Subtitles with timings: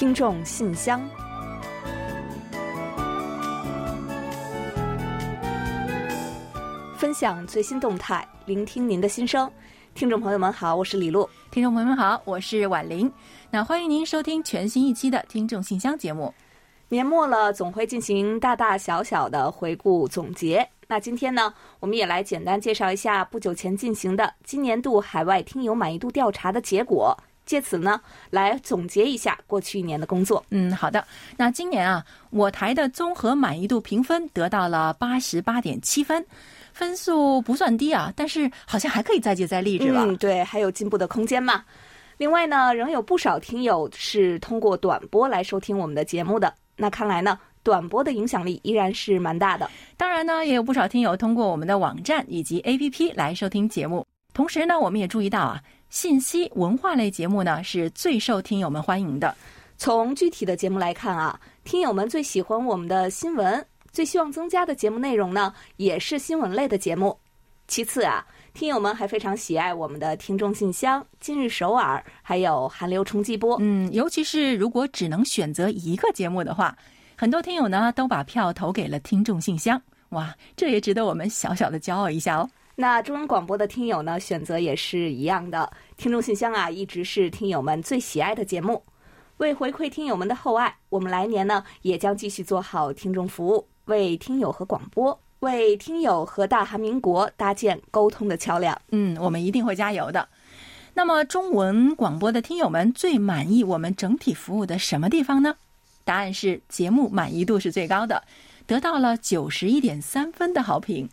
[0.00, 0.98] 听众信箱，
[6.96, 9.52] 分享最新动态，聆听您的心声。
[9.92, 11.28] 听众朋友们好，我是李璐。
[11.50, 13.12] 听众朋友们好，我是婉玲。
[13.50, 16.32] 那欢迎您收听全新一期的《听众信箱》节目。
[16.88, 20.66] 年末了，总会进行大大小小的回顾总结。
[20.88, 27.14] 那今天呢，我们也来简单介绍一下不久前进行的今年度海外听友满意度调查的结果，
[27.50, 28.00] 借此呢，
[28.30, 30.40] 来总结一下过去一年的工作。
[30.50, 31.04] 嗯，好的。
[31.36, 36.24] 那今年啊，我台的综合满意度评分得到了八十八点七分，
[36.72, 40.04] 分数不算低啊，但是好像还可以再接再厉，是吧？
[40.04, 41.64] 嗯，对，还有进步的空间嘛。
[42.18, 46.54] 另外呢，仍有不少听友是通过短波来收听我们的节目的。
[46.76, 47.36] 那看来呢。
[47.62, 49.68] 短波的影响力依然是蛮大的。
[49.98, 54.02] 当然呢，也有不少听友通过我们的网站以及 APP 来收听节目。
[54.32, 55.60] 同时呢，我们也注意到啊，
[55.90, 59.36] 信息文化类节目呢是最受听友们欢迎的。
[59.76, 67.18] 从具体的节目来看啊，听友们最喜欢我们的新闻，最希望增加的节目内容呢也是新闻类的节目。
[67.66, 68.24] 其次啊，
[68.54, 73.56] 听友们还非常喜爱我们的听众信箱、今日首尔，还有韩流冲击波。
[73.60, 76.76] 嗯，尤其是如果只能选择一个节目的话。
[77.16, 82.48] 很多听友呢都把票投给了听众信箱，哇，这也值得我们小小的骄傲一下哦。
[82.80, 88.82] 那中文广播的听友呢选择也是一样的，听众信箱啊一直是听友们最喜爱的节目。
[89.36, 98.80] 为回馈听友们的厚爱，我们来年呢也将继续做好听众服务，为听友和广播，为听友和大韩民国搭建沟通的桥梁。
[98.92, 100.26] 嗯，我们一定会加油的。
[100.94, 105.56] 那么，中文广播的听友们最满意我们整体服务的什么地方呢？
[106.02, 108.22] 答案是节目满意度是最高的，
[108.66, 111.10] 得到了九十一点三分的好评。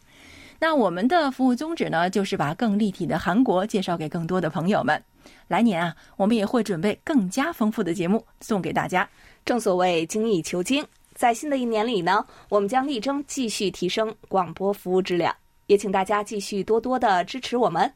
[0.59, 5.01] 那我们的服务宗旨呢，就是把更立体的韩国介绍给更多的朋友们。
[5.47, 9.07] 来年啊，我们也会准备更加丰富的节目送给大家。
[9.45, 15.33] 正所谓精益求精，在新的一年里呢，我们将力争继续提升广播服务质量，
[15.67, 17.91] 也请大家继续多多的支持我们。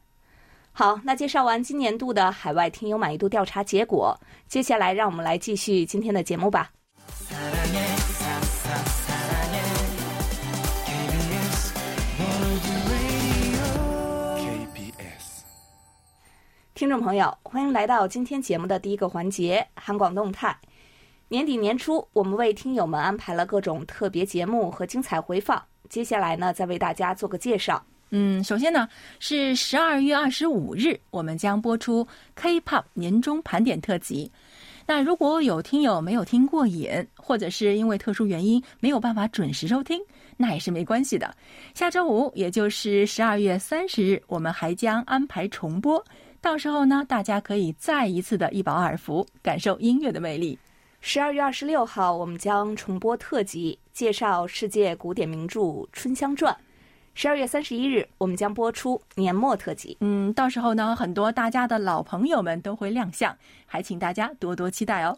[0.72, 4.18] 好，那介绍完今年度的海外听友满意度调查结果，
[4.48, 6.70] 接下来让我们来继续今天的节目吧。
[16.82, 20.58] 听众朋友，欢迎来到今天节目的第一个环节——韩广动态。
[21.28, 25.62] 年底年初，我们为听友们安排了各种特别节目和精彩回放。
[25.88, 27.80] 接下来呢，再为大家做个介绍。
[28.10, 28.88] 嗯，首先呢，
[29.20, 32.04] 是十二月二十五日，我们将播出
[32.34, 34.28] K-pop 年终盘点特辑。
[34.84, 40.00] 那如果有听友没有听过瘾，或者是因为特殊原因没有办法准时收听，
[40.36, 41.32] 那也是没关系的。
[41.74, 46.04] 下周五，也就是十二月三十日，我们还将安排重播。
[46.42, 50.58] 到时候呢，大家可以再一次的一饱耳福，感受音乐的魅力。
[51.00, 55.60] 十二月二十六号，我们将重播特辑，介绍世界古典名著
[55.92, 56.52] 《春香传》。
[57.14, 59.96] 十二月三十一日，我们将播出年末特辑。
[60.00, 65.16] 嗯，到时候呢，很多大家的老朋友们都会亮相，还请大家多多期待哦。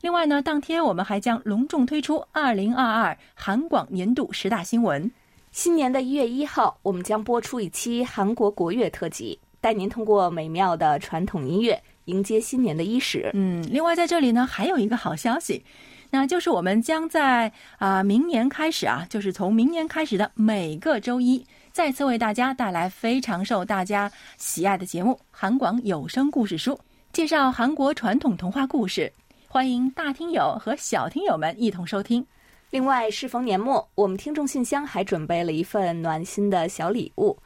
[0.00, 5.10] 另外呢，当天我们还将隆重推出二零二二韩广年度十大新闻。
[5.52, 13.30] 新年的一月一号，我们将播出一期韩国国乐特辑，带您通过美妙的传统音乐迎接新年的伊始。
[13.34, 15.64] 嗯，另外在这里呢，还有一个好消息。
[16.12, 26.72] 那就是我们将在啊明年开始啊，就是从明年开始的每个周一，再次为大家带来非常受大家喜爱的节目《韩广有声故事书》，
[27.12, 29.12] 介绍韩国传统童话故事，
[29.46, 32.26] 欢迎大听友和小听友们一同收听。
[32.70, 37.36] 另外，适逢年末，我们听众信箱还准备了一份暖心的小礼物。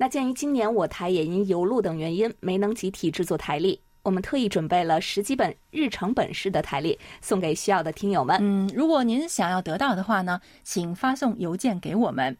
[0.00, 3.78] 那鉴于今年我台也因邮路等原因没能集体制作台历。
[4.02, 8.38] 我们特意准备了十几本日程本式的台历，送给需要的听友们。
[8.40, 12.34] 嗯，如果您想要得到的话呢，请发送邮件给我们。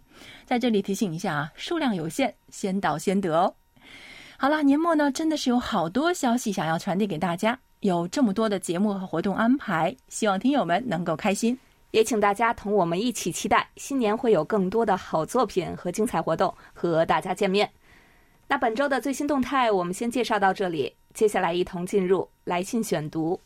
[0.46, 3.54] 在这里提醒一下啊，数量有限，先到先得哦。
[4.38, 11.58] 好了，年末呢真的是有好多消息想要传递给大家，有这么多的节目和活动安排，希望听友们能够开心。
[11.90, 17.70] 也请大家同我们一起期待新年会有更多的好作品和精彩活动和大家见面。
[18.46, 20.94] 那本周的最新动态，我们先介绍到这里。
[21.12, 23.40] 接下来，一同进入来信选读。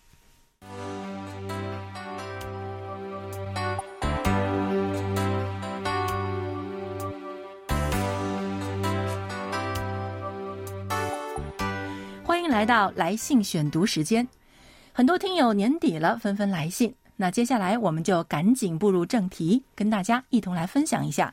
[12.23, 14.26] 欢迎来到来信选读时间。
[14.93, 16.94] 很多听友年底了，纷纷来信。
[17.16, 21.32] 那接下来，我们就赶紧步入正题，跟大家一同来分享一下。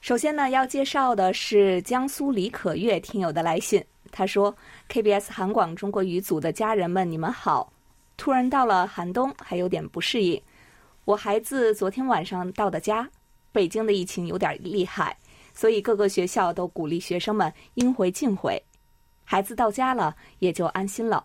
[0.00, 3.84] 首先呢，要介绍的是江苏李可月听友的来信。
[4.12, 4.54] 他说
[4.88, 7.72] ：“KBS 韩广中国语组的家人们，你们好。
[8.16, 10.40] 突然到了寒冬，还有点不适应。
[11.04, 13.08] 我孩子昨天晚上到的家，
[13.50, 15.16] 北京的疫情有点厉害，
[15.52, 18.62] 所以各个学校都鼓励学生们应回尽回。
[19.24, 21.24] 孩子到家了，也就安心了。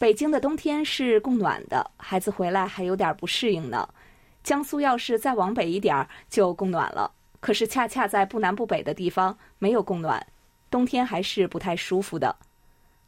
[0.00, 3.86] 北京的冬天是供暖的，孩子回来还有点不适应呢。
[4.42, 10.26] 江苏要是再往北一点儿就供暖了，可是恰恰在不南不北的地方没有供暖，
[10.70, 12.34] 冬天还是不太舒服的。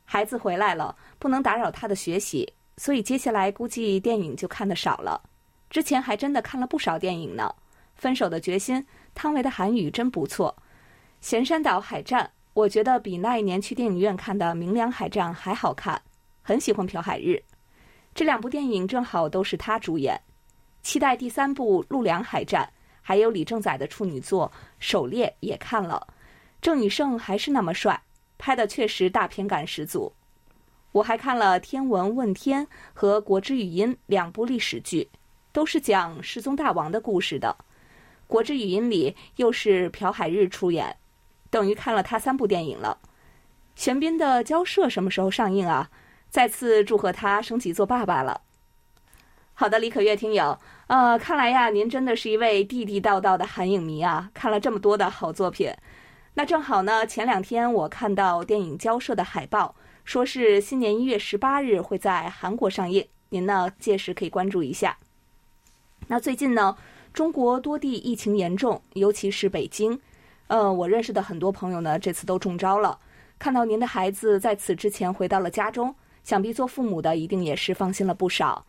[0.04, 5.18] 孩子回来了，不能打扰他的学习，所以接下来估计电影就看的少了。
[5.70, 7.54] 之前还真的看了不少电影呢，
[7.94, 8.76] 《分手的决心》，
[9.14, 10.54] 汤唯的韩语真不错，
[11.22, 16.02] 《咸山岛海战》，我觉得比那一年去电影院看的《明良海战》还好看，
[16.42, 17.42] 很喜欢朴海日。
[18.14, 20.20] 这两部电影正好都是他主演，
[20.82, 22.62] 期待第三部《陆良海战》，
[23.00, 26.06] 还有李正宰的处女作《狩猎》也看了，
[26.60, 28.02] 郑宇盛还是那么帅。
[28.36, 30.12] 拍的确实大片感十足，
[30.90, 35.08] 我还看了《天文问天》和《国之语音》两部历史剧，
[35.52, 37.56] 都是讲失踪大王的故事的。
[38.26, 40.96] 《国之语音》里又是朴海日出演，
[41.50, 42.98] 等于看了他三部电影了。
[43.76, 45.88] 玄彬的《交涉》什么时候上映啊？
[46.32, 48.40] 再次祝贺他升级做爸爸了。
[49.52, 55.70] 好的，李可月听友，呃，看来呀，您真的是一位地地道道的韩影迷啊，看了这么多的好作品。
[56.32, 59.74] 那正好呢，前两天我看到电影交涉的海报，
[60.06, 64.96] 说是新年一月十八日会在韩国上映，您呢届时可以关注一下。
[66.08, 66.78] 那最近呢，
[67.12, 70.00] 中国多地疫情严重，尤其是北京，
[70.46, 72.98] 呃，我认识的很多朋友呢这次都中招了。
[73.38, 78.66] 看到您的孩子在此之前回到了家中，想必做父母的一定也是放心了不少。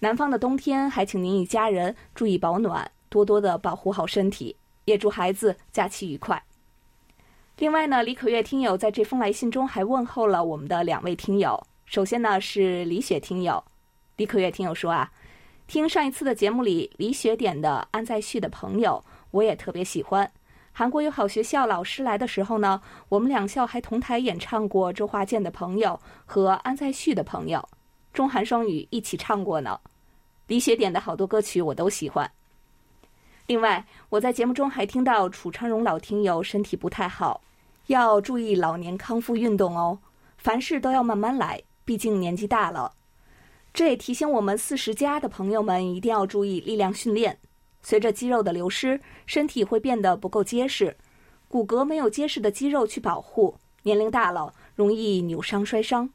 [0.00, 6.42] 南方的冬天，还请您一家人注意保暖，多多的保护好身体，也祝孩子假期愉快。
[7.58, 11.66] 另外呢，李可月听友在这封来信中还问候了我们的两位听友。
[11.86, 13.64] 首先呢是李雪听友，
[14.16, 15.10] 李可月听友说啊，
[15.66, 20.30] 听上一次的节目里李雪点的《安在旭的朋友》，我也特别喜欢。
[20.78, 22.78] 韩国有好学校老师来的时候呢，
[23.08, 27.66] 我们两校还同台演唱过周华健的朋友和安在旭的朋友，
[28.12, 29.80] 中韩双语一起唱过呢。
[30.48, 32.30] 李雪点的好多歌曲我都喜欢。
[33.46, 37.40] 另外，我在节目中还听到楚昌荣老听友身体不太好。
[37.86, 39.98] 要注意老年康复运动哦，
[40.36, 42.92] 凡事都要慢慢来，毕竟年纪大了。
[43.72, 47.38] 这也提醒我们四十加的朋友们一定要注意力量训练。
[47.88, 50.96] 随着肌肉的流失，身体会变得不够结实，
[51.46, 56.10] 骨骼没有结实的肌肉去保护，年龄大了容易扭伤摔伤。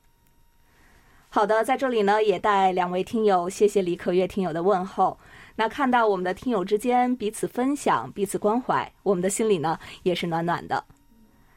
[1.29, 5.17] 好的，在这里呢也带两位听友谢谢李可月听友的问候。
[5.55, 10.83] 那看到我们的听友之间彼此分享、彼此关怀，我们的心里呢也是暖暖的。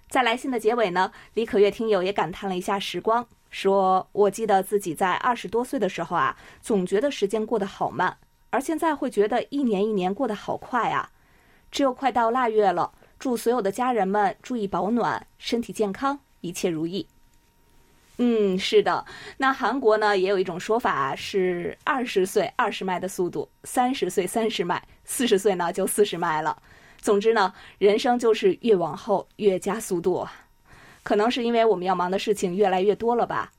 [0.08, 8.17] 在来信的结尾呢，李可月听友也感叹了一下时光，说：“我记得自己在二十多岁的时候啊，总觉得时间过得好慢，
[8.55, 11.11] 而现在会觉得一年一年过得好快啊！
[11.73, 17.05] 只有快到腊月了，祝所有的家人们注意保暖，身体健康，一切如意。”
[18.19, 19.05] 嗯，是的。
[19.39, 26.56] 那韩国呢，也有一种说法是二十岁二十迈的速度，三十岁三十迈，四十岁呢就四十迈了。
[26.99, 30.25] 总之呢，人生就是越往后越加速度，
[31.03, 33.51] 可能是因为我们要忙的事情越来越多了吧。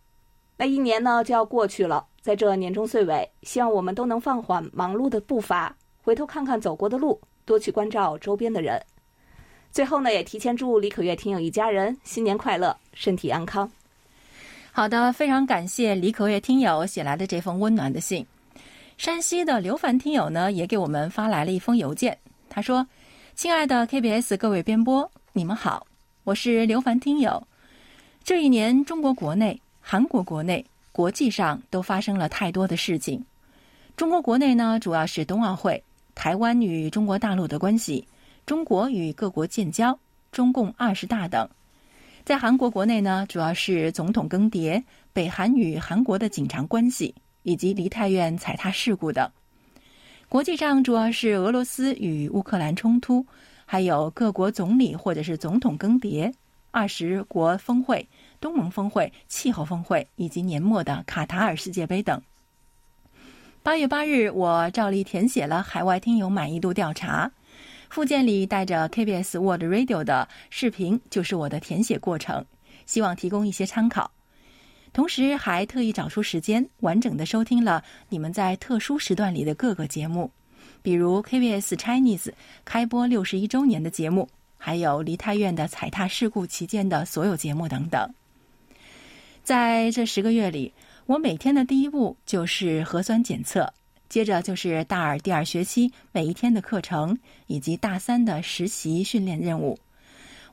[0.57, 8.81] 那一年呢就要过去了，在这年终岁尾，希望我们都能放缓忙碌的步伐，回头看看走过的路，多去关照周边的人。
[9.71, 13.69] 最后呢，也提前祝李可月听友一家人新年快乐，身体安康。
[14.71, 18.25] 好的，非常感谢李可月听友写来的这封温暖的信。
[18.97, 22.17] 山西的刘凡听友呢，也给我们发来了一封邮件，
[22.49, 22.85] 他说。
[23.37, 25.85] 亲爱的 KBS 各位编播，你们好，
[26.23, 27.45] 我是刘凡听友。
[28.23, 33.23] 这一年，中国国内、韩国国内、国际上都发生了太多的事情。
[33.95, 35.83] 中国国内呢，主要是冬奥会、
[36.15, 38.07] 台湾与中国大陆的关系、
[38.47, 39.97] 中国与各国建交、
[40.31, 41.47] 中共二十大等；
[42.23, 47.13] 在韩国国内呢，主要是总统更迭、北韩与韩国的紧张关系，
[47.43, 49.29] 以及梨泰院踩踏事故等。
[50.27, 53.23] 国际上主要是俄罗斯与乌克兰冲突，
[53.67, 56.33] 还有各国总理或者是总统更迭、
[56.71, 58.05] 二十国峰会、
[58.45, 62.21] 东盟峰会、气候峰会，以及年末的卡塔尔世界杯等。
[63.63, 67.31] 八月八日，我照例填写了海外听友满意度调查，
[67.89, 72.45] 附件里带着 KBS World Radio 的视频，就是我的填写过程，
[72.85, 74.11] 希望提供一些参考。
[74.93, 80.29] 同时还特意找出时间，完整的收听了你们在特殊时段里的各个节目，
[80.83, 82.31] 比如 KBS Chinese
[82.63, 88.07] 开播六十一周年的节目，还有梨泰院的踩踏事故期间的所有节目等等。
[89.45, 90.73] 在这十个月里，
[91.05, 93.71] 我每天的第一步就是核酸检测，
[94.09, 99.77] 接着就是大二第二学期每一天的课程，以及大三的实习训练任务。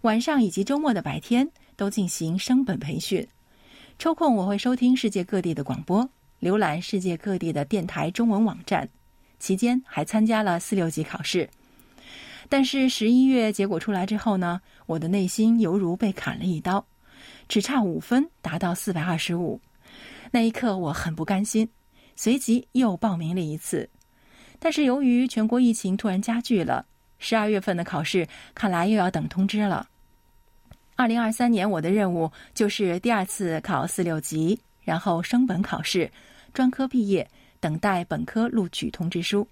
[0.03, 3.27] 晚上以及周末的白天都进行升本培训。
[3.99, 6.07] 抽空我会收听世界各地的广播，
[6.43, 8.87] 浏览世界各地的电台中文网站。
[9.39, 11.49] 期间还参加了四六级考试。
[12.51, 16.85] 但是十一月结果出来之后呢，我的内心犹如被砍了一刀，
[17.49, 19.61] 只差五分达到四百二十五。
[20.31, 21.69] 那一刻我很不甘心，
[22.17, 23.89] 随即又报名了一次。
[24.59, 26.87] 但是由于全国疫情突然加剧了，
[27.19, 29.89] 十二月份的考试看来又要等通知了。
[30.95, 36.11] 二零二三年我的任务就是第二次考四六级，然后升本考试，
[36.55, 37.29] 专科毕业，
[37.61, 39.47] 等待本科录取通知书。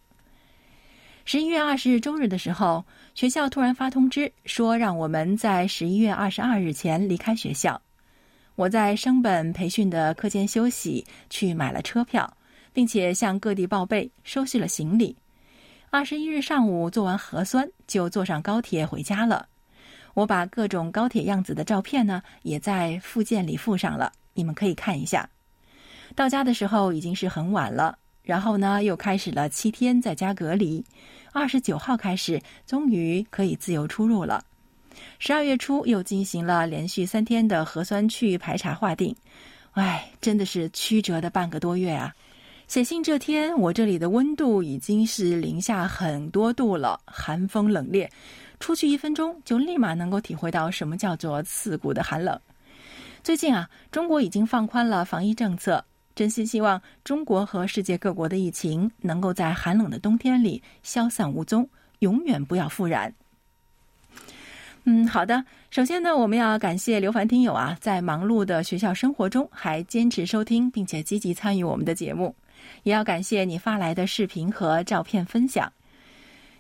[1.25, 2.85] 十一月二十日周日的时候，
[3.15, 7.81] 学校突然发通知说让我们在十一月二十二日前离开学校。
[8.57, 12.37] 我在升本培训的课间休息去买了车票，
[12.73, 15.17] 并且向各地报备，收拾了行李。
[15.91, 19.47] 二十一日上午做完核酸，就坐上高铁回家了。
[20.15, 25.29] 我把各种高铁样子的照片呢，也在附件里附上了，你们可以看一下。
[26.17, 30.85] 到家的时候已经是很晚了，然后呢，又开始了七天在家隔离。
[31.33, 34.45] 二十九号开始，终于可以自由出入了。
[35.19, 39.15] 十二月初又进行了连续三天的核酸区域排查划定，
[39.73, 42.15] 唉，真的是曲折的半个多月啊！
[42.67, 48.09] 写信这天，我这里的温度已经是零下很多度了，寒风冷冽，
[48.59, 52.39] 出去一分钟就立马能够体会到什么叫做刺骨的寒冷。
[53.23, 55.85] 最近啊，中国已经放宽了防疫政策，
[56.21, 61.67] 真心希望中国和世界各国的疫情能够在寒冷的冬天里消散无踪，
[62.01, 63.11] 永远不要复燃。
[64.85, 65.43] 嗯，好的。
[65.71, 72.37] 首先呢，我们要感谢刘凡听友啊，在忙碌的学校生活中还坚持收听，并且积极参与我们的节目。
[72.83, 75.73] 也要感谢你发来的视频和照片分享。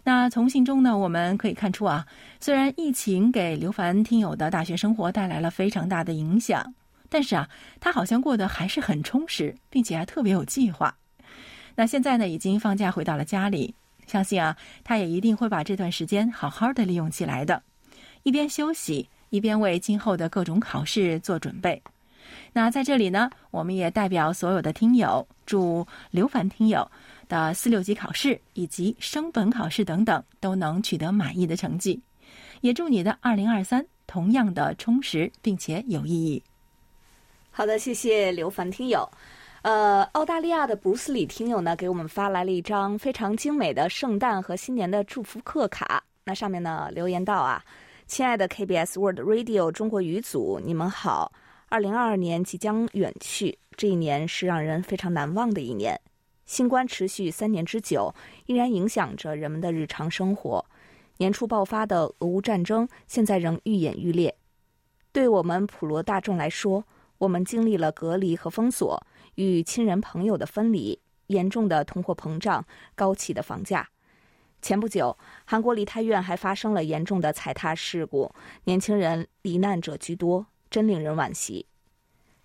[0.02, 2.06] 那从信中呢，我们可以看出啊，
[2.40, 6.74] 虽然疫情给刘凡听友的大学生活带来了非常大的影响，
[7.10, 7.46] 但是啊，
[7.78, 10.96] 他好像过得还是很充实，并且还特别有计划。
[11.74, 13.74] 那现在呢，已经放假回到了家里，
[14.06, 17.62] 相信啊，他也一定会把这段时间好好的利用起来的。
[18.22, 21.82] 一边休息，一边为今后的各种考试做准备。
[22.52, 26.88] 那在这里呢，我们也代表所有的听友，祝刘凡听友
[27.28, 32.00] 的四六级考试以及升本考试等等都能取得满意的成绩，
[32.60, 36.42] 也祝你的二零二三同样的充实并且有意义。
[37.52, 39.06] 好的，谢谢刘凡听友。
[39.62, 46.02] 呃，澳大利亚的布鲁斯里听友呢，给我们发来了一张非常精美的圣诞和新年的祝福贺卡。
[46.24, 47.62] 那上面呢留言道啊。
[48.06, 51.32] 亲爱的 KBS World Radio 中国语组，你们好！
[51.68, 56.00] 二零二二年即将远去，这一年是让人非常难忘的一年。
[56.46, 58.14] 新冠持续三年之久，
[58.46, 60.64] 依然影响着人们的日常生活。
[61.18, 64.34] 年初爆发的俄乌战争，现在仍愈演愈烈。
[65.12, 66.82] 对我们普罗大众来说，
[67.20, 73.86] 我们经历了隔离和封锁，与亲人朋友的分离，严重的通货膨胀，高企的房价。
[74.62, 78.34] 前不久，韩国梨泰院还发生了严重的踩踏事故，
[78.64, 81.66] 年轻人罹难者居多，真令人惋惜。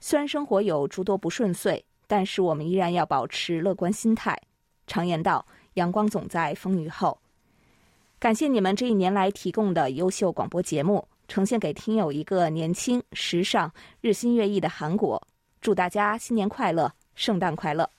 [0.02, 4.38] 虽然生活有诸多不顺遂，但是我们依然要保持乐观心态。
[4.88, 7.18] 常言道：“阳光总在风雨后。”
[8.20, 15.22] 感谢你们这一年来提供的优秀广播节目，呈现给听友一个年轻、时尚、日新月异的韩国。
[15.62, 17.90] 祝大家新年快乐，圣诞快乐！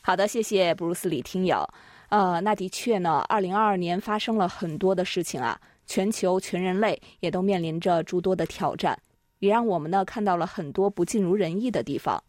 [0.00, 1.68] 好的，谢谢布鲁斯李听友。
[2.10, 8.96] 呃，那的确呢，二零二二年发生了很多的事情啊，全球全人类也都面临着诸多的挑战，
[9.40, 12.22] 也让我们呢看到了很多不尽如人意的地方。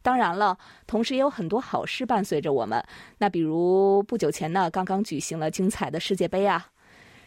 [0.00, 2.82] 当然了，同时也有很多好事伴随着我们。
[3.18, 6.66] 那比如不久前呢，刚刚举行了精彩的世界杯啊，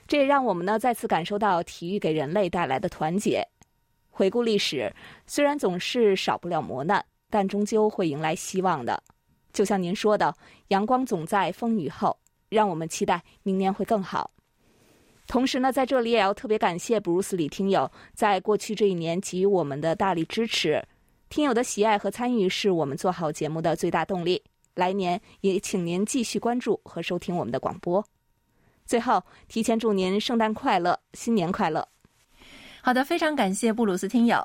[0.10, 3.48] 这也让我们呢再次感受到体育给人类带来的团结。
[4.10, 4.92] 回顾历史，
[5.28, 9.04] 虽然总是少不了磨难，但终究会迎来希望的。
[9.54, 10.36] 就像您说的，
[10.70, 12.18] 阳光总在风雨后，
[12.50, 14.32] 让我们期待明年会更好。
[15.28, 20.84] 同时呢，在这里也要特别感谢布鲁斯里听友在过去这一年给予我们的大力支持，
[21.30, 24.42] 听友的喜爱和参与是我们做好节目的最大动力。
[24.74, 28.04] 来年也请您继续关注和收听我们的广播。
[28.90, 31.88] 最后，提前祝您圣诞快乐，新年快乐。
[32.82, 34.44] 好的，非常感谢布鲁斯听友。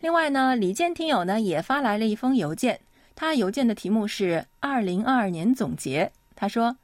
[0.00, 2.80] 另外呢，李健听友呢也发来了一封邮件。
[3.14, 6.10] 他邮件的题目是“二零二二年总结”。
[6.34, 6.74] 他说：“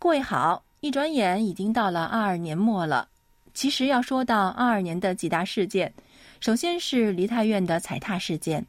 [0.00, 3.08] 各位好，一转眼已经到了二二年末了。
[3.54, 5.94] 其实要说到二二年的几大事件，
[6.40, 8.66] 首先是梨泰院的踩踏事件，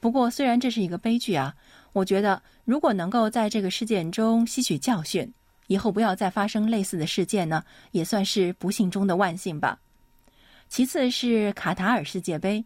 [0.00, 1.54] 不过，虽然这是一个悲剧啊，
[1.92, 5.30] 我觉得如果能够在这个事件中吸取教训，
[5.66, 9.78] 以后不要再发生类似的事件呢，也算是不幸中的万幸吧。
[10.68, 12.64] 其次是卡塔尔世界杯，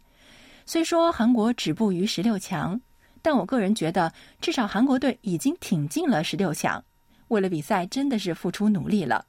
[0.65, 2.81] 虽说韩国止步于十六强，
[3.21, 6.83] 但我个人觉得，至少韩国队已经挺进了十六强，
[7.29, 9.27] 为了比赛真的是付出努力了。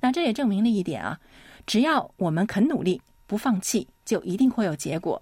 [0.00, 1.18] 那这也证明了一点啊，
[1.66, 5.20] 只要我们肯努力，不放弃，就一定会有结果。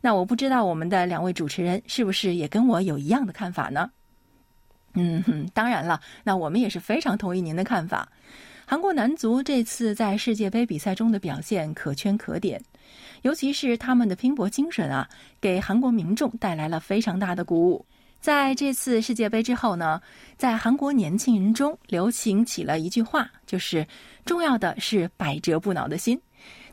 [0.00, 3.90] 那我不知道我们的两位主持人是不是也跟我有一样的看法呢？
[4.94, 8.08] 嗯，哼，当然了，那我们也是非常同意您的看法。
[8.66, 12.62] 韩国男足这次在世界杯比赛中的表现可圈可点，
[13.22, 15.08] 尤其是他们的拼搏精神啊，
[15.40, 17.84] 给韩国民众带来了非常大的鼓舞。
[18.20, 20.00] 在这次世界杯之后呢，
[20.36, 23.86] 在韩国年轻人中流行起了一句话，就是
[24.24, 26.20] 重要的是百折不挠的心。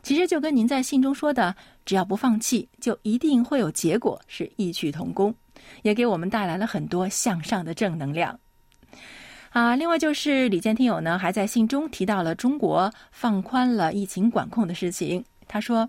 [0.02, 5.34] 其实就跟您在信中说的“只要不放弃，就一定会有结果”是异曲同工，
[5.82, 8.38] 也给我们带来了很多向上的正能量。
[9.50, 15.24] 啊，另外就是李健听友呢，还在信中提到了中国放宽了疫情管控的事情。
[15.46, 15.88] 他说：“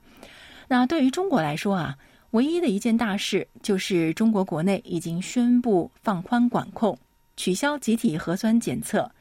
[0.70, 1.98] 那对于中国来说啊，
[2.32, 6.98] 唯一的一件大事就是中国国内已经宣布放宽管控，
[7.36, 9.12] 取消集体核酸检测。”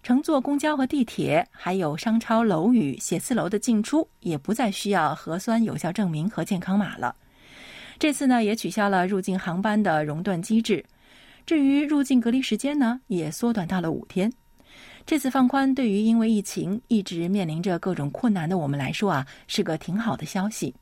[0.00, 7.16] 乘坐公交和地铁，还有商超、楼宇、写字楼的进出，也不再需要核酸有效证明和健康码了。
[7.98, 10.84] 这次呢，也取消了入境航班的熔断机制。
[11.44, 14.32] 至于入境隔离时间呢，也缩短到了五天。
[15.04, 20.74] 这次放宽，对于因为疫情一直面临着各种困难的我们来说啊，是个挺好的消息。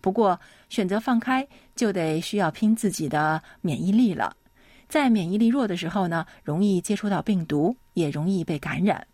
[0.00, 4.34] 不过，选择放开，就得需要拼自己的免疫力了。
[4.88, 9.04] 在免疫力弱的时候呢，容易接触到病毒，也容易被感染。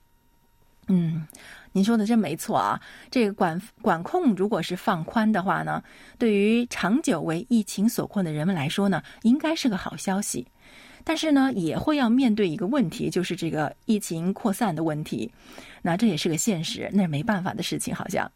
[0.89, 1.27] 嗯，
[1.73, 2.81] 您说的真没错啊。
[3.11, 5.83] 这个管管控如果是放宽的话呢，
[6.19, 10.47] 对于长久为疫情所困的人们来说呢，应该是个好消息。
[11.05, 15.33] 但是呢，也会要面对一个问题，就是这个疫情扩散的问题。
[15.83, 18.31] 那这也是个现实，那是没办法的事情，好像。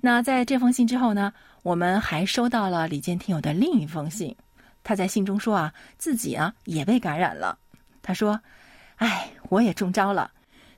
[0.00, 1.30] 那在这封信之后呢，
[1.62, 4.34] 我们还收到了李健听友的另一封信。
[4.82, 7.58] 他在信中说啊，自己啊也被感染了。
[8.00, 8.40] 他说
[8.96, 10.30] ：“哎，我也中招了。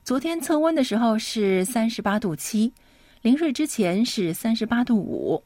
[0.03, 2.73] 昨天测温的时候是三十八度七，
[3.21, 5.41] 临睡之前是三十八度五。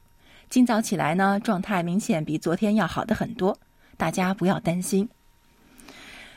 [0.49, 3.55] 今早起来呢，状态明显比昨天要好的很多。
[3.97, 5.07] 大家不要担心。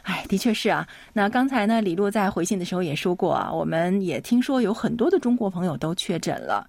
[0.02, 0.87] 哎，的确是啊。
[1.14, 6.68] 那刚才呢，李璐在回信的时候也说过啊，我们也听说有很多的中国朋友都确诊了。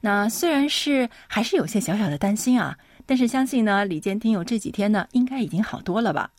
[0.00, 6.30] 那虽然是还是有些小小的担心啊。”但是相信呢，李健听友这几天呢，应该已经好多了吧？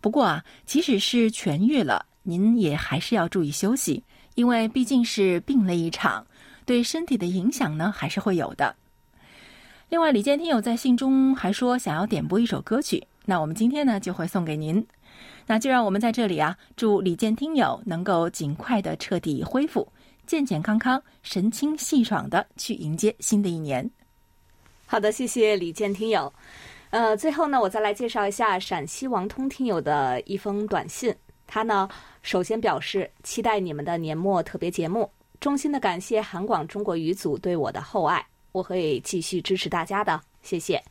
[0.00, 4.02] 不过啊，即使是痊愈了，您也还是要注意休息，
[4.34, 6.26] 因为毕竟是病了一场，
[6.66, 8.74] 对身体的影响呢，还是会有的。
[9.90, 14.84] 另外，李健听友在信中还说想要点播一首歌曲，那我们今天呢就会送给您。
[15.46, 19.86] 那就让我们在这里啊，祝李健听友能够尽快的彻底恢复，
[20.26, 23.88] 健健康康、神清气爽的去迎接新的一年。
[24.86, 26.32] 好的，谢谢李健听友。
[26.90, 31.14] 呃，最后呢，我再来介绍一下陕西王通听友的一封短信。
[31.46, 31.88] 他呢，
[32.22, 35.08] 首先表示期待你们的年末特别节目，
[35.40, 40.82] 衷心的感谢韩广中国语组对我的厚爱，我会继续支持大家的，谢谢。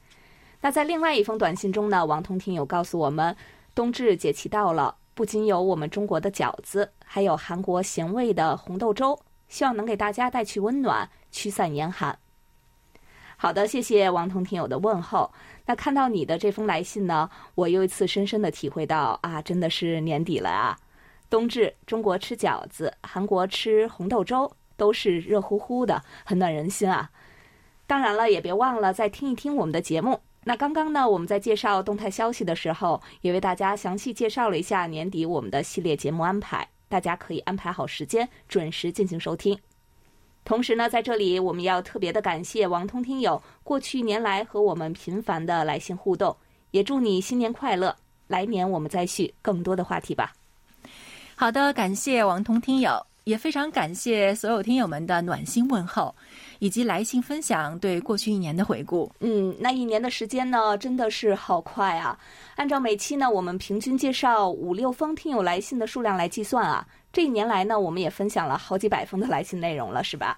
[0.61, 3.35] 那在另外一封短信中呢，王通听友告诉我们，
[3.75, 12.17] 冬至节气到了，不仅有我们中国的饺子，还有韩国咸味的红豆粥，希望能给大家带去温暖，驱散严寒。
[13.35, 15.29] 好的，谢谢王彤听友的问候。
[15.65, 20.77] 那看到你的这封来信呢，我又一次深深的体会到啊，真的是年底了啊！
[21.29, 27.09] 冬至，中国吃饺子，韩国吃红豆粥，都是热乎乎的，很暖人心啊。
[27.87, 30.19] 当然了，也别忘了再听一听我们的节目。
[30.43, 39.57] 那刚刚呢，我们在介绍动态消息的时候，也为大家详细介绍了一下年底我们的系列节目安排，大家可以安排好时间，准时进行收听。
[40.45, 46.35] 同时呢，在这里我们要特别的感谢王通听友过去一年来和我们频繁的来信互动，
[46.71, 47.95] 也祝你新年快乐！
[48.27, 50.33] 来年我们再续更多的话题吧。
[51.35, 56.13] 好的，感谢王通听友，也非常感谢所有听友们的暖心问候，
[56.59, 59.11] 以及来信分享对过去一年的回顾。
[59.19, 62.17] 嗯，那一年的时间呢，真的是好快啊！
[62.55, 66.85] 按照每期呢我们平均介绍五六封听友来信的数量来计算啊。
[67.13, 70.35] 这一年来呢，我们也分享了好几百封的来信内容了，是吧？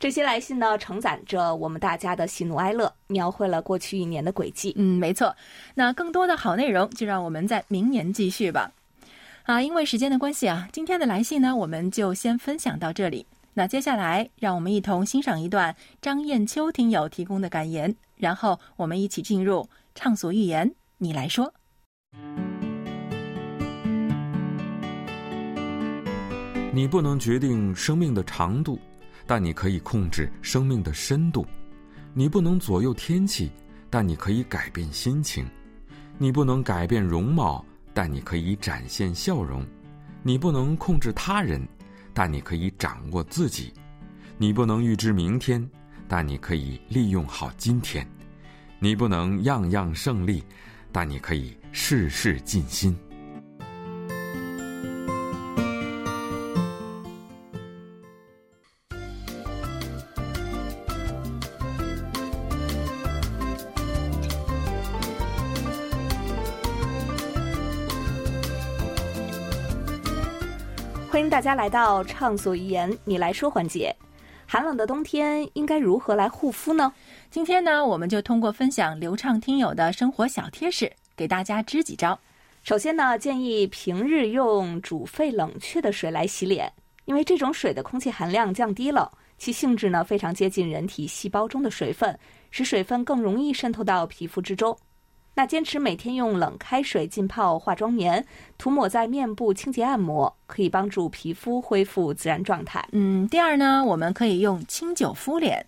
[0.00, 4.72] 这些来信呢，承载着我们大家的喜怒哀乐，描绘了过去一年的轨迹。
[4.78, 5.36] 嗯，没错。
[5.74, 8.72] 那更多的好内容，就让我们在明年继续吧。
[9.42, 13.26] 啊，因为时间的关系啊，今天的来信呢，我们就先分享到这里。
[13.52, 21.52] 那接下来，让我们一同欣赏一段张艳秋听友提供的感言，然后我们一起进入畅所欲言，你来说。
[26.70, 28.78] 你不能决定生命的长度，
[29.26, 31.42] 但你可以控制生命的深度；
[32.12, 33.50] 你不能左右天气，
[33.88, 35.44] 但你可以改变心情；
[36.18, 39.62] 你不能改变容貌，但你可以展现笑容；
[40.22, 41.66] 你不能控制他人，
[42.12, 43.72] 但你可以掌握自己；
[44.36, 45.66] 你不能预知明天，
[46.06, 48.04] 但你可以利用好今天；
[48.78, 50.44] 你不能样样胜利，
[50.92, 52.94] 但你可以事事尽心。
[71.18, 73.92] 欢迎大家来到畅所欲言，你来说环节。
[74.46, 76.92] 寒冷的冬天应该如何来护肤呢？
[77.28, 82.16] 今天呢，我们就通过分享流畅听友的生活小贴士，给大家支几招。
[82.62, 86.72] 首先呢，建议平日用煮沸冷却的水来洗脸，
[87.04, 92.16] 因为这种水的空气含量降低了，其性质呢非常接近人体细胞中的水分，
[92.52, 94.78] 使水分更容易渗透到皮肤之中。
[95.38, 98.26] 那坚持每天用冷开水浸泡化妆棉，
[98.58, 102.84] 涂抹在面部清洁按摩，可以帮助皮肤恢复自然状态。
[102.90, 105.64] 嗯，第二呢，我们可以用清酒敷脸。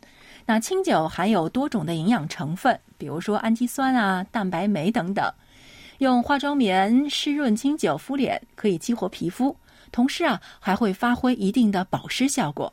[0.46, 5.32] 那清酒含有多种的营养成分，比如说氨基酸啊、蛋白酶等等。
[5.98, 9.56] 用化妆棉湿润清酒敷脸，可以激活皮肤，
[9.92, 12.72] 同时啊还会发挥一定的保湿效果。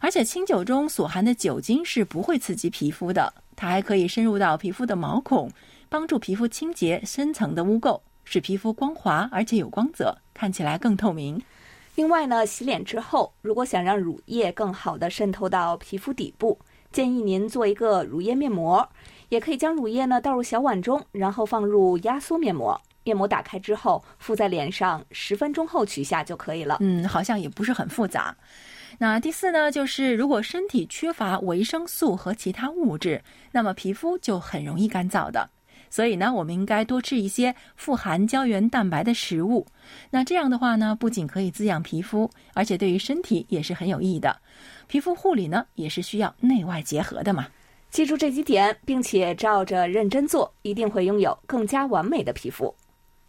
[0.00, 5.50] 而且清酒中所含的酒精是不会刺激皮肤的，它还可以深入到皮肤的毛孔。
[5.88, 11.40] 帮助皮肤清洁深层的污垢，使皮肤光滑而且有光泽，看起来更透明。
[11.94, 16.58] 另外呢，洗脸之后，如果想让乳液更好的渗透到皮肤底部，
[16.90, 18.88] 建议您做一个乳液面膜，
[19.28, 22.80] 也可以将乳液呢倒入小碗中，然后放入压缩面膜。
[23.04, 26.78] 面膜打开之后，敷在脸上，十分钟后取下就可以了。
[26.80, 28.34] 嗯，好像也不是很复杂。
[28.98, 35.50] 那第四呢，就是如果身体缺乏维生素和其他物质，那么皮肤就很容易干燥的。
[35.94, 39.64] 所以呢，我们应该多吃一些富含胶原蛋白的食物。
[40.10, 44.36] 那这样的话呢，不仅可以滋养皮肤，而且对于身体也是很有益的。
[44.88, 47.46] 皮肤护理呢，也是需要内外结合的嘛。
[47.92, 52.74] 记住这几点，并且照着认真做，一定会拥有更加完美的皮肤。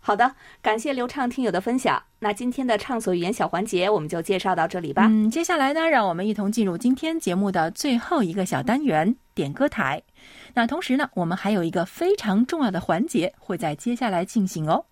[0.07, 1.99] 好的，感谢流畅听友的分享。
[2.19, 5.07] 那今天的畅所欲言小环节，我们就介绍到这里吧。
[5.09, 10.03] 嗯，接下来呢，让我们一同进入今天节目的最后一个小单元——点歌台。
[10.53, 14.85] 那同时呢，我们还有一个非常重要的环节会在接下来进行哦。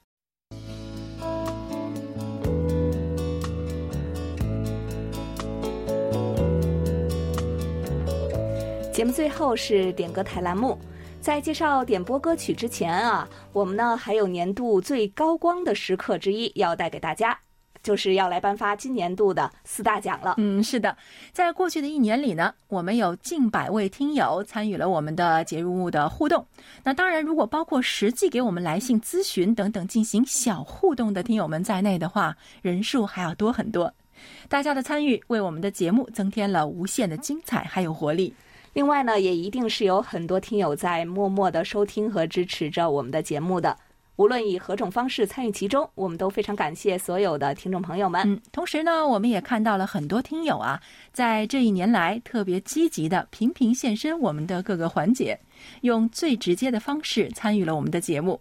[8.92, 10.80] 节目最后是点歌台栏目，
[11.24, 17.40] 在介绍点播歌曲之前啊，我们呢还有年度最高光的时刻之一要带给大家。
[17.82, 20.36] 就是要来颁发今年度的四大奖了。
[20.38, 20.98] 嗯，是的，
[21.32, 26.46] 在过去的一年里呢，我们有近百位听友参与了我们的节目的互动。
[26.84, 33.94] 那当然，如果包括实际给我们来信咨询等等进行小互动的听友们在内的话，人数还要多很多。
[34.48, 38.34] 大家的参与为我们的节目增添了无限的精彩还有活力。
[38.74, 43.78] 另外呢，也一定是有很多听友在默默的收听和支持着我们的节目的。
[44.16, 48.22] 无论以何种方式参与其中，我们都非常感谢所有的听众朋友们。
[48.26, 50.80] 嗯，同时呢，我们也看到了很多听友啊，
[51.12, 55.40] 在这一年来特别积极的频频现身我们的各个环节，
[55.82, 58.40] 用最直接的方式参与了我们的节目，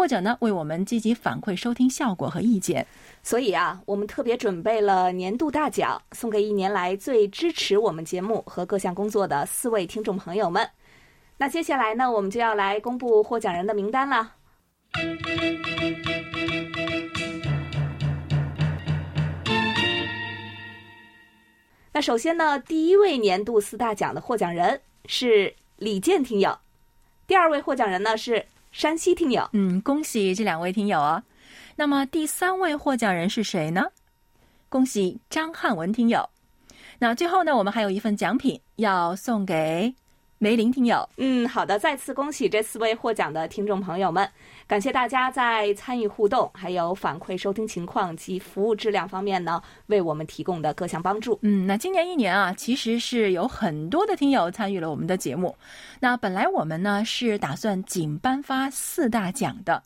[0.00, 2.86] 或者呢，为我们积极反馈收听效果和意见。
[3.22, 10.66] 所以啊，我们特别准备了年度大奖，送给一年来最支持我们节目和各项工作的四位听众朋友们。
[11.36, 14.32] 那接下来呢，我们就要来公布获奖人的名单了。
[21.92, 26.56] 那首先呢，第一位年度四大奖的获奖人是李健听友，
[27.26, 29.48] 第二位获奖人呢是山西听友。
[29.52, 31.22] 嗯，恭喜这两位听友啊！
[31.76, 33.82] 那么第三位获奖人是谁呢？
[34.68, 36.28] 恭喜张汉文听友。
[36.98, 39.94] 那最后呢，我们还有一份奖品要送给。
[40.42, 44.26] 梅林听友，嗯，好的，再次恭喜这四位获奖的听众朋友们，
[44.66, 51.38] 感谢大家在参与互动、还有反馈收听情况及服务质量方面呢，为我们提供的各项帮助。
[51.42, 55.54] 嗯，那今年一年啊，其实是有很多的听友参与了我们的节目。
[56.00, 59.82] 那本来我们呢是打算仅颁发四大奖的，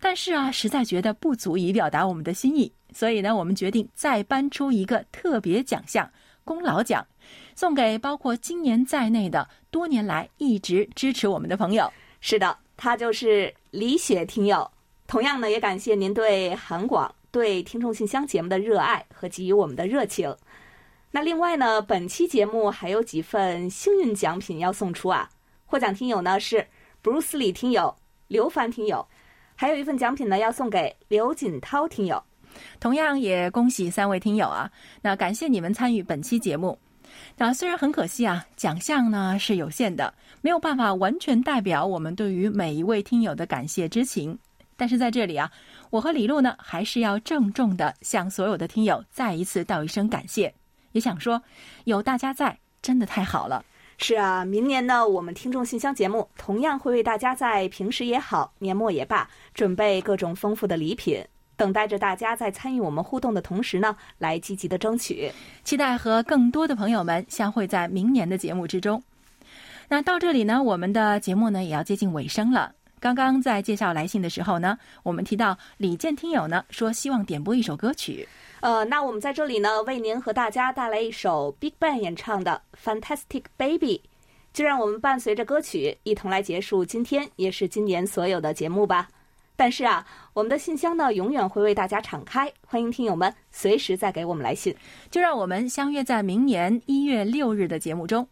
[0.00, 6.10] 但是啊，实在觉得不足以表达我们的心意，所以呢，我们决定再颁出一个特别奖项——
[6.42, 7.06] 功劳奖。
[7.54, 11.92] 送给包括今年在内的多年来一直支持我们的朋友。
[12.20, 14.70] 是的，他就是李雪听友。
[15.08, 20.36] 同样呢，也感谢您对韩广、对听众信箱节目的热爱和给予我们的热情。
[21.10, 25.28] 那另外呢，本期节目还有几份幸运奖品要送出啊！
[25.66, 26.66] 获奖听友呢是
[27.00, 27.94] 布鲁斯李听友、
[28.28, 29.06] 刘凡听友，
[29.54, 32.22] 还有一份奖品呢要送给刘锦涛听友。
[32.78, 34.70] 同样也恭喜三位听友啊！
[35.02, 36.78] 那感谢你们参与本期节目。
[37.36, 44.38] 那虽然很可惜啊，奖项呢是有限的，没有办法完全代表我们对于每一位听友的感谢之情。
[44.76, 45.50] 但是在这里啊，
[45.90, 50.52] 我和李璐呢还是要郑重的向所有的听友再一次道一声感谢。
[50.92, 51.40] 也想说，
[51.84, 53.64] 有大家在，真的太好了。
[53.98, 61.24] 是啊，明年呢，我们听众信箱节目同样会为大家在平时也好，年末也罢，准备各种丰富的礼品，
[61.62, 65.30] 等待着大家在参与我们互动的同时呢，来积极的争取。
[65.62, 69.00] 期待和更多的朋友们相会在明年的节目之中。
[69.88, 72.72] 那到这里呢，我们的节目呢也要接近尾声了。
[72.98, 78.26] 刚刚在介绍来信的时候呢，我们提到李健听友呢说希望点播一首歌曲。
[78.58, 82.60] 呃，那我们在这里呢，为您和大家带来一首 BigBang 演唱的
[83.00, 83.98] 《Fantastic Baby》，
[84.52, 89.06] 就让我们伴随着歌曲一同来结束今天也是今年所有的节目吧。
[89.62, 94.74] 但是啊，我们的信箱呢，永远会为大家敞开，欢迎听友们随时再给我们来信。
[95.08, 98.26] 就让我们相约在明年一月六日的节目中。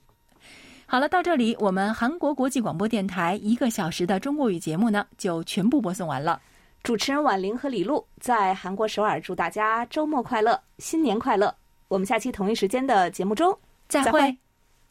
[0.87, 6.41] 好了，到这里，我们韩国国际广播电台一个小时的中国语节目呢，就全部播送完了。
[6.83, 11.55] 主持人婉玲和李璐在韩国首尔，祝大家周末快乐，新年快乐！
[11.87, 14.37] 我们下期同一时间的节目中再会。